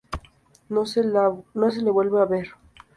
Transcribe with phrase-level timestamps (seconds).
[0.69, 2.47] No se le vuelve a ver.